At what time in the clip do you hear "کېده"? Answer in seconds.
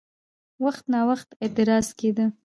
1.99-2.25